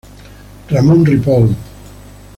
Ramón 0.69 1.05
Ripoll. 1.05 1.53